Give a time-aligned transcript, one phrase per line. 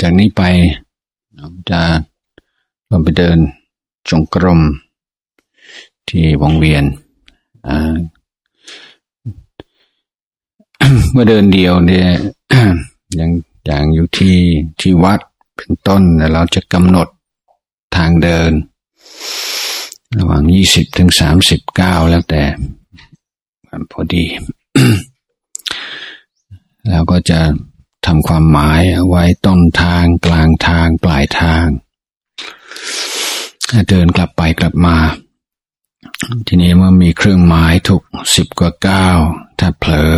[0.00, 0.42] จากนี้ไป
[1.34, 1.80] เราจะ
[2.88, 3.38] เราไปเดิน
[4.08, 4.60] จงกรม
[6.08, 6.84] ที่วงเวียน
[11.12, 12.08] เมื่อเดินเดียวเนี่ย
[13.18, 13.30] ย่าง
[13.66, 14.36] อย่างอยู่ที่
[14.80, 15.20] ที่วัด
[15.56, 17.08] เป็นต้นแต่เราจะกำหนด
[17.96, 18.52] ทางเดิน
[20.18, 22.42] ระหว่างยี่สิบถึงสามสิบเก้าแล้วแต่
[23.90, 24.24] พอดี
[26.88, 27.40] แล้วก็จะ
[28.06, 31.66] ทำความหมายเอาไว้ต้นทางกลางทางปลายทาง
[33.88, 34.96] เดินกลับไปกลับมา
[36.46, 38.02] ทีนี้เมื่อมีเครื่องหมายถูก
[38.36, 39.08] สิบกว่าเก้า
[39.58, 40.14] ถ้าเผลอ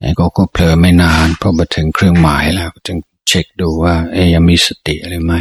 [0.00, 5.40] ไอ้ก็ก็เผลอไม่นานเพอมาถึงเครื่องหมายแล้วจึงเช็คดูว่า เอ้ยังมีสติหรือไม่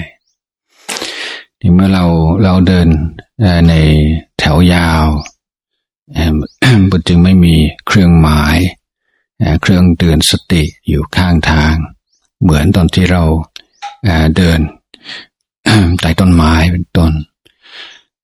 [1.60, 2.06] นี่เมื่อเรา
[2.44, 2.88] เราเดิน
[3.70, 3.74] ใน
[4.40, 5.06] แถวยาว
[6.90, 7.56] บุจึงไม่มี
[7.88, 8.58] เครื่องหมาย
[9.62, 11.76] เครื่องเตือนสติอยู่ข้างทาง
[12.42, 13.24] เหมือนตอนที่เรา
[14.36, 14.60] เดิน
[16.02, 17.12] ใต้ต้นไม้เป็นต้น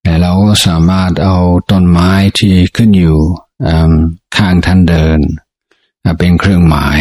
[0.02, 1.38] แต่เราก็สามารถเอา
[1.72, 3.20] ต้นไม้ที่ขึ้นอยู่
[4.38, 5.20] ข้างท่านเดิน
[6.20, 7.00] เป็นเครื่องหมาย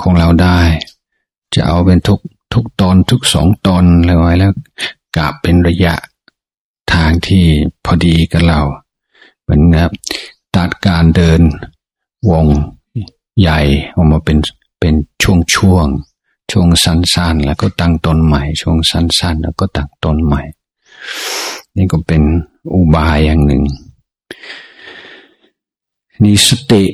[0.00, 0.60] ของเราได้
[1.54, 2.20] จะเอาเป็นทุก
[2.54, 4.52] ทุกตนทุกสองตนเลยไว้แล้ว
[5.16, 5.94] กลับเป็นระยะ
[6.92, 7.44] ทางที่
[7.84, 8.60] พอดีกับเรา
[9.42, 9.90] เหมือนกับ
[10.56, 11.40] ตัดการเดิน
[12.30, 12.46] วง
[13.40, 13.60] ใหญ่
[13.94, 14.38] ออกมาเป็น
[14.80, 15.86] เป็นช่วงช่วง
[16.50, 20.42] ช่วงสั้นๆ แล้วก็ตั้งต้นใหม่ ช่วงสั้น ๆ แล้วก็ตั้งต้นใหม่
[21.76, 22.22] นี่ก็เป็น
[22.74, 23.62] อุบายอย่างหนึ่ง
[26.24, 26.84] นี่สติ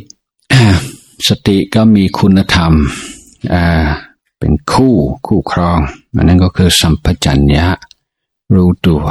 [1.28, 2.72] สติก็มีคุณธรรม
[3.52, 3.86] อ่า
[4.38, 4.94] เป็นคู่
[5.26, 5.78] คู่ครอง
[6.14, 7.66] อันนั้นก็คือสัมปชัญญะ
[8.54, 9.04] รู้ตัว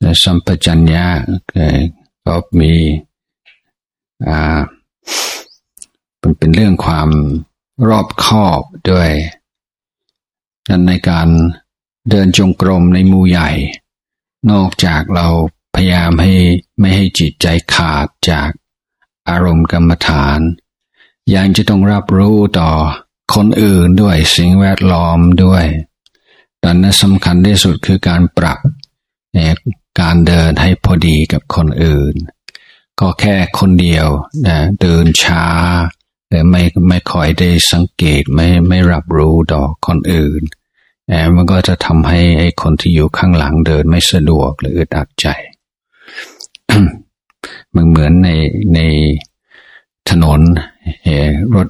[0.00, 1.06] และสัมปชัญญะ
[2.26, 2.72] ก็มี
[4.26, 4.60] อ่า
[6.22, 7.08] มันเป็นเรื่องความ
[7.88, 9.10] รอบคอบด้วย
[10.68, 11.28] นั้นในการ
[12.10, 13.50] เดินจงกรมในมูใหญ่
[14.50, 15.26] นอกจากเรา
[15.74, 16.34] พยายามให้
[16.78, 18.50] ไม่ให้จิตใจขาดจาก
[19.28, 20.40] อารมณ์กรรมฐาน
[21.34, 22.70] ยังจะต้องรับรู้ต่อ
[23.34, 25.64] คนอื่นด้วยสิ่งแวดล้อมด้วย
[26.62, 28.58] ดังนั้นสำคัญที่สุดคือการปรับ
[29.32, 29.54] เนี่ย
[30.00, 32.14] การเดินให้พอดีกับคนอื่น
[33.00, 34.06] ก็แค่คนเดียว
[34.46, 35.44] นะเดินช้า
[36.32, 40.42] แต่ไม่ไม่คอยได้สังเกตไม่ไม่รับรู้ดอกคนอื่น
[41.08, 45.26] แอบมันก็จะทำให้ไอ้คนที่อยู่ข้างหลังเดินไม่สะดวกหรืออึดอัดใจ
[47.74, 48.30] มันเหมือนใน
[48.74, 48.80] ใน
[50.10, 50.40] ถนน
[51.54, 51.68] รถ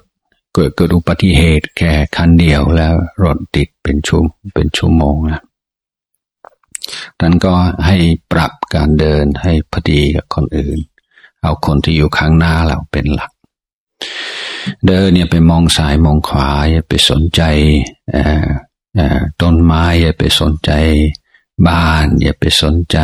[0.55, 2.94] เกิดเกิดอุบัติเหตุแค่คันเดียวแล้ว
[3.25, 4.23] รถติดเป็นชั่ว
[4.55, 5.43] เป็นชั่วโมงนะ
[7.21, 7.55] นั้นก็
[7.87, 7.97] ให้
[8.33, 10.79] ปรับการเดินให้พอดีกับคนอื่น
[11.43, 13.31] เอาคนที่อยู่ข้างหน้าเราเป็นหลัก
[14.87, 17.43] เดินเนี่ยไปมองซ้ายมองขวาอย่าไปสนใจ
[19.41, 20.72] ต้นไม้อย่าไปสนใจ
[21.66, 22.98] บ้าน อย่าไปสนใจ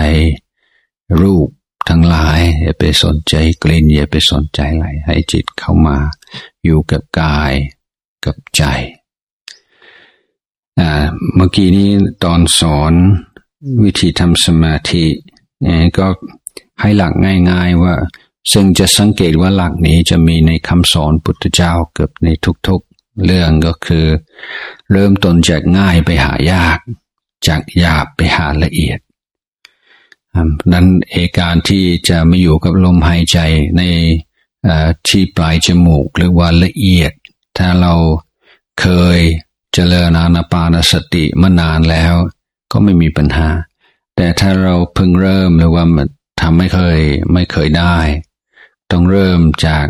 [1.21, 1.49] รูป
[1.89, 5.99] ทั้งหลาย อย่าไปสนใจกลิ่น อย่าไปสนใจอะไรให้จิตเข้ามา
[6.65, 7.53] อยู่กับกาย
[8.25, 8.63] กับใจ
[11.35, 11.91] เมื่อกี้นี้
[12.25, 12.93] ตอนสอน
[13.83, 15.05] วิธีทำสมาธิ
[15.99, 16.07] ก็
[16.81, 17.13] ให้หลัก
[17.51, 17.95] ง่าย ๆว่า
[18.53, 22.29] ซึ่งจะสังเกตว่าหลักนี้จะมีในคำสอนพุทธเจ้าเกือบใน
[22.67, 24.07] ทุกๆ เรื่องก็คือ
[24.93, 26.79] เริ่มต้นจากง่ายไปหายาก
[27.47, 28.99] จากหยาบไปหาละเอียด
[30.73, 33.39] นั้นเอการที่จะไม่อยู่กับลมหายใจ
[33.77, 33.83] ใน
[35.09, 37.13] ที่ปลายจมูกหรือว่าละเอียด
[37.59, 37.95] ถ้าเรา
[38.81, 38.87] เค
[39.17, 39.19] ย
[39.75, 42.15] เจริญอานาปานสติมานานแล้ว
[42.73, 43.49] ก็ไม่มีปัญหา
[44.17, 45.85] แต่ถ้าเราเพิ่งเริ่มหรือว่า
[46.41, 46.99] ทำไม่เคย
[47.33, 47.97] ไม่เคยได้
[48.91, 49.87] ต้องเริ่มจาก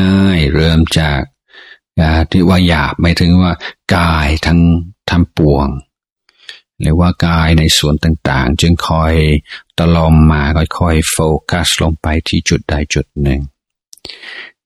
[0.00, 1.20] ง่าย ๆ เริ่มจาก
[2.30, 3.52] ที่ว่าหยาบไม่ถึงว่า
[3.96, 4.60] กายทั้ง
[5.10, 5.68] ทั้งปวง
[6.80, 9.14] หรือว่ากายในส่วนต่างๆ จึงคอย
[9.78, 10.42] ตะลอมมา
[10.78, 11.16] ค่อยๆโฟ
[11.50, 13.40] กัสลงไปที่จุดใดจุดหนึ่ง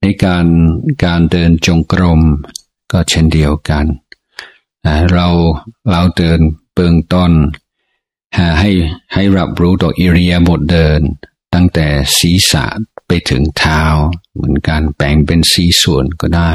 [0.00, 0.46] ในการ
[1.04, 2.20] การเดินจงกรม
[2.92, 3.86] ก็เช่นเดียวกัน
[5.12, 5.26] เรา
[5.90, 6.40] เราเดิน
[6.74, 7.32] เบื้องต้น
[8.60, 8.70] ให้
[9.14, 11.00] ให้รับรู้ต่ออิริยาบถเดิน
[11.54, 11.86] ตั้งแต่
[12.18, 12.66] ศีรษะ
[13.30, 13.82] ถึงเท้า
[14.32, 16.52] เหมือนการแบ่งเป็นสีส่วนก็ได้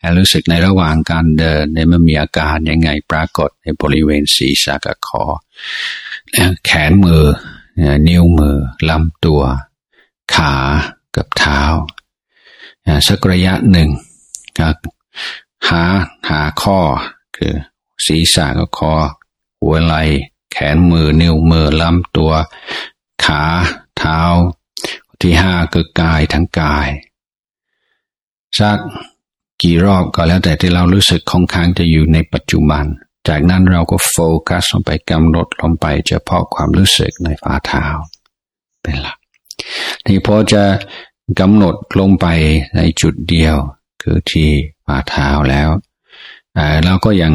[0.00, 5.24] ให้รู้สึกในระหว่างการเดินเนี่ยมันมีอาการยังไงปรากฏในบริเวณศีรษะกับคอ
[6.64, 7.24] แขนมือ
[8.08, 8.56] นิ้วมือ
[8.88, 9.42] ลำตัว
[10.34, 10.54] ขา
[11.16, 11.62] กับเท้า
[13.08, 13.90] สักระยะหนึ่ง
[15.68, 15.82] หา
[16.28, 16.78] หาข้อ
[17.36, 17.54] คือ
[18.06, 18.92] ศีรษะกับคอ
[19.62, 20.02] หัวไหล่
[20.52, 22.32] แขนมือ นิ้วมือลำตัว
[23.24, 23.42] ขา
[23.98, 24.20] เท้า
[25.20, 26.88] ที่ห้าคือกายทั้งกาย
[28.58, 28.78] สัก
[29.62, 32.84] กี่รอบก็แล้วแต่ที่เรารู้สึกค่อนข้างจะอยู่ในปัจจุบัน
[33.28, 34.16] จากนั้นเราก็โฟ
[34.48, 37.84] กัสลงไปกำหนดลงไปเฉพาะความรู้สึกในฝ่าเท้า
[38.82, 39.18] เป็นหลัก
[40.06, 40.62] ที่พอจะ
[41.40, 42.26] กำหนดลงไป
[42.76, 43.56] ในจุดเดียว
[44.02, 44.48] คือที่
[44.86, 45.68] ฝ่าเท้าแล้ว
[46.84, 47.34] เราก็ยัง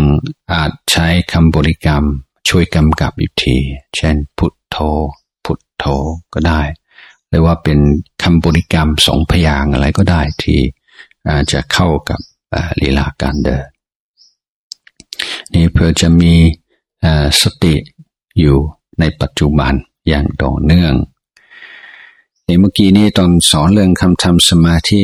[0.53, 2.03] อาจใช้คำบริกรรม
[2.49, 3.57] ช่วยกำกับอีกที
[3.95, 4.77] เช่นพุทโธ
[5.45, 5.85] พุทโธ
[6.33, 6.61] ก็ได้
[7.35, 7.79] หรือว่าเป็น
[8.23, 10.59] คำบริกรรมสองพยางอะไรก็ได้ที่
[11.51, 12.19] จะเข้ากับ
[12.81, 13.65] ลีลาการเดิน
[15.53, 16.33] นี่เพื่อจะมี
[17.41, 17.75] สติ
[18.39, 18.57] อยู่
[18.99, 19.73] ในปัจจุบัน
[20.09, 20.93] อย่างต่อเนื่อง
[22.45, 25.01] เมื่อกี้นี้ตอนสอนเรื่องคำทำสมาธิ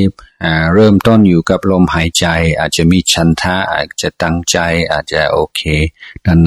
[0.73, 2.25] เริ่มต้นอยู่กับลมหายใจ
[2.59, 4.57] อาจจะมีชันทะอาจจะตั้งใจ
[4.91, 5.61] อาจจะโอเค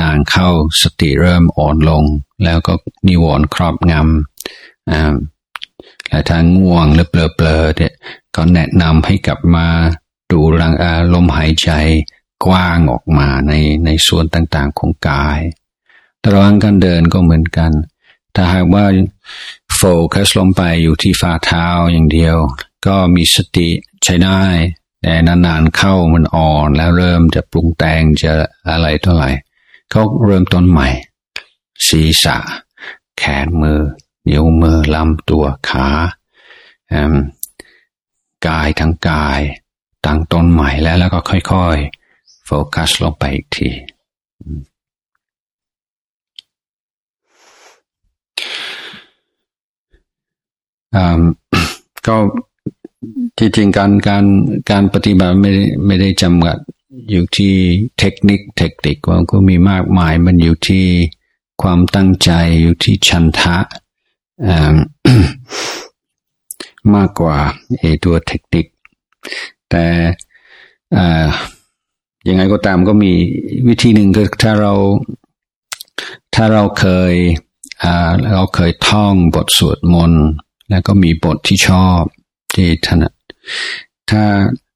[0.01, 0.49] นานๆเข้า
[0.83, 2.05] สติเริ่มอ่อนลง
[2.45, 2.73] แล้วก็
[3.09, 5.34] นิวรณ์ครอบงำ
[6.31, 7.93] ทางง่วงหรือเปลอๆเนี่ย
[8.37, 9.67] ก็แนะนำให้กลับมา
[10.31, 10.75] ดูรัง
[11.13, 11.71] ลมหายใจ
[12.47, 13.53] กว้างออกมาใน
[13.85, 15.41] ในส่วนต่างๆของกาย
[16.31, 17.73] ระหว่างการเดินก็เหมือนกัน
[18.35, 18.85] ถ้าหากว่า
[19.77, 19.81] โฟ
[20.13, 22.37] กัสลงไปอยู่ที่ฝ่าเท้าอย่างเดียว
[22.87, 23.69] ก็มีสติ
[24.05, 24.43] ใช้ได้
[25.03, 28.33] แต่นานๆเข้ามันอ่อนแล้วเริ่มจะปรุงแต่งจะ
[28.71, 29.31] อะไรเท่าไหร่
[29.93, 30.89] ก็เริ่มต้นใหม่
[31.89, 32.37] ศีรษะ
[33.19, 33.81] แขนมือ
[34.29, 35.89] นิ้วมือลำตัวขา
[38.47, 39.41] กายทั้งกาย
[40.07, 43.69] ตั้งต้นใหม่แล้วแล้วก็ค่อยๆ โฟกัสลงไปอีกที
[52.07, 52.17] ก็
[53.39, 54.25] ที่จริงการการ
[54.71, 55.51] การปฏิบัติไม่
[55.87, 56.59] ไม่ได้จำกัด
[57.11, 57.55] อยู่ที่
[57.99, 60.87] เทคนิคเทคนิคว่าก็มีมากมายมันอยู่ที่
[61.63, 62.31] ความตั้งใจ
[62.61, 63.57] อยู่ที่ชันทะ
[66.95, 67.37] มากกว่า
[67.81, 68.67] ไอตัวเทคนิค
[69.71, 69.87] แต่
[72.29, 73.13] ยังไงก็ตามก็มี
[73.69, 74.75] วิธีหนึ่งคือถ้าเรา
[76.35, 77.15] ถ้าเราเคย
[78.35, 80.25] เราเคยท่องบทสวดมนต์
[80.71, 82.01] แล้วก็มีบทที่ชอบ
[82.55, 83.13] ที่ถนัด
[84.11, 84.23] ถ้า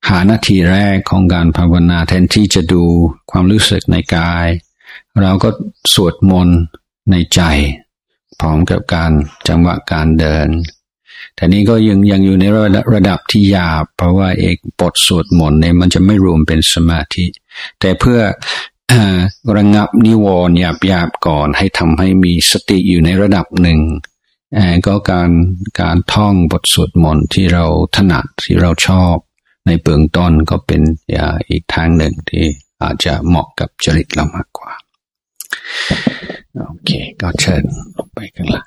[0.09, 2.83] หานาทีแรกของการภาวนาแทนที่จะดู
[3.31, 4.47] ความรู้สึกในกาย
[5.23, 5.49] เราก็
[5.95, 6.59] สวดมนต์
[7.11, 7.41] ในใจ
[8.41, 9.13] พร้อมกับการ
[9.49, 10.49] จังหวะการเดิน
[11.35, 17.27] แต่นี้ก็ยังยังอยู่ในระดับระดับที่หยาบ เพราะว่าเอกบทสวดมนต์เนี่ยมันจะไม่รวมเป็นสมาธิ
[17.81, 18.21] แต่เพื่อ
[19.57, 23.81] ระงับนิวรณ์หยาบหยาบก่อนให้ทำให้มีสติอยู่ในระดับหนึ่ง
[24.87, 25.31] ก็การ
[25.81, 27.65] การท่องบทสวดมนต์ที่เรา
[27.97, 29.15] ถนัดที่เราชอบ
[29.67, 30.83] ในเบื้องต้นก็เป็น
[31.49, 32.45] อีกทางหนึ่งที่
[32.83, 34.71] อาจจะเหมาะกับจริตเรามากกว่า
[36.57, 36.91] โอเค
[37.21, 37.63] ก็เชิญ
[38.15, 38.63] ไปกันละ